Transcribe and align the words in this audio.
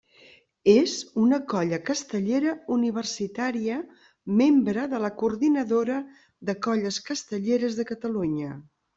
És 0.71 0.93
una 1.23 1.37
colla 1.51 1.77
castellera 1.89 2.53
universitària 2.75 3.75
membre 4.41 4.85
de 4.93 5.01
la 5.03 5.11
Coordinadora 5.19 5.97
de 6.49 6.55
Colles 6.69 6.99
Castelleres 7.11 7.77
de 7.81 7.87
Catalunya. 7.91 8.57